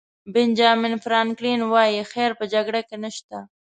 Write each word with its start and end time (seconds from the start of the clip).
بنجامین 0.33 0.93
فرانکلن 1.03 1.61
وایي 1.71 2.01
خیر 2.11 2.31
په 2.39 2.45
جګړه 2.53 2.81
کې 2.87 2.97
نشته. 3.03 3.37